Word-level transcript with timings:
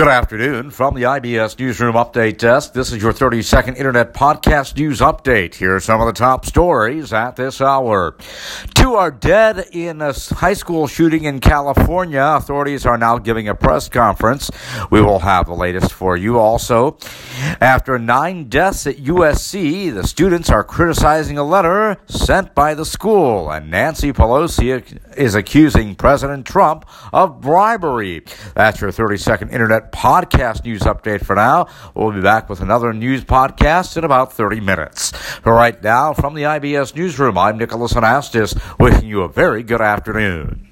Good 0.00 0.08
afternoon 0.08 0.70
from 0.70 0.94
the 0.94 1.02
IBS 1.02 1.58
Newsroom 1.58 1.94
Update 1.94 2.38
Desk. 2.38 2.72
This 2.72 2.90
is 2.90 3.02
your 3.02 3.12
30 3.12 3.42
second 3.42 3.76
Internet 3.76 4.14
Podcast 4.14 4.74
News 4.78 5.00
Update. 5.00 5.56
Here 5.56 5.76
are 5.76 5.80
some 5.80 6.00
of 6.00 6.06
the 6.06 6.14
top 6.14 6.46
stories 6.46 7.12
at 7.12 7.36
this 7.36 7.60
hour. 7.60 8.16
Two 8.74 8.94
are 8.94 9.10
dead 9.10 9.66
in 9.72 10.00
a 10.00 10.14
high 10.14 10.54
school 10.54 10.86
shooting 10.86 11.24
in 11.24 11.38
California. 11.38 12.22
Authorities 12.22 12.86
are 12.86 12.96
now 12.96 13.18
giving 13.18 13.46
a 13.46 13.54
press 13.54 13.90
conference. 13.90 14.50
We 14.90 15.02
will 15.02 15.18
have 15.18 15.44
the 15.44 15.52
latest 15.52 15.92
for 15.92 16.16
you 16.16 16.38
also. 16.38 16.96
After 17.60 17.98
nine 17.98 18.48
deaths 18.48 18.86
at 18.86 18.96
USC, 18.96 19.92
the 19.92 20.06
students 20.06 20.48
are 20.48 20.64
criticizing 20.64 21.36
a 21.36 21.44
letter 21.44 21.98
sent 22.06 22.54
by 22.54 22.72
the 22.72 22.86
school, 22.86 23.50
and 23.50 23.70
Nancy 23.70 24.14
Pelosi 24.14 24.98
is 25.18 25.34
accusing 25.34 25.94
President 25.94 26.46
Trump 26.46 26.86
of 27.12 27.42
bribery. 27.42 28.22
That's 28.54 28.80
your 28.80 28.92
30 28.92 29.18
second 29.18 29.50
Internet 29.50 29.89
Podcast 29.92 30.64
News 30.64 30.82
Update 30.82 31.24
for 31.24 31.34
now. 31.36 31.66
We'll 31.94 32.12
be 32.12 32.20
back 32.20 32.48
with 32.48 32.60
another 32.60 32.92
news 32.92 33.24
podcast 33.24 33.96
in 33.96 34.04
about 34.04 34.32
30 34.32 34.60
minutes. 34.60 35.10
For 35.12 35.52
right 35.52 35.82
now, 35.82 36.14
from 36.14 36.34
the 36.34 36.42
IBS 36.42 36.94
Newsroom, 36.94 37.36
I'm 37.36 37.58
Nicholas 37.58 37.92
Anastas, 37.94 38.58
wishing 38.78 39.08
you 39.08 39.22
a 39.22 39.28
very 39.28 39.62
good 39.62 39.80
afternoon. 39.80 40.69